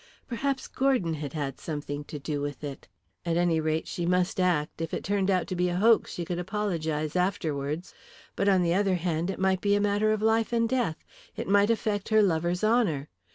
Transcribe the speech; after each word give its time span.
Perhaps 0.27 0.67
Gordon 0.67 1.13
had 1.13 1.33
had 1.33 1.59
something 1.59 2.03
to 2.05 2.17
do 2.17 2.41
with 2.41 2.63
it. 2.63 2.87
At 3.23 3.37
any 3.37 3.59
rate, 3.59 3.87
she 3.87 4.03
must 4.07 4.39
act. 4.39 4.81
If 4.81 4.95
it 4.95 5.03
turned 5.03 5.29
out 5.29 5.45
to 5.45 5.55
be 5.55 5.69
a 5.69 5.75
hoax 5.75 6.11
she 6.11 6.25
could 6.25 6.39
apologise 6.39 7.15
afterwards. 7.15 7.93
But, 8.35 8.49
on 8.49 8.63
the 8.63 8.73
other 8.73 8.95
hand, 8.95 9.29
it 9.29 9.37
might 9.37 9.61
be 9.61 9.75
a 9.75 9.79
matter 9.79 10.11
of 10.11 10.23
life 10.23 10.51
and 10.53 10.67
death; 10.67 11.05
it 11.35 11.47
might 11.47 11.69
affect 11.69 12.09
her 12.09 12.23
lover's 12.23 12.63
honour. 12.63 13.09